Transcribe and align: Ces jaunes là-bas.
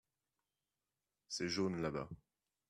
Ces 1.29 1.47
jaunes 1.47 1.79
là-bas. 1.79 2.09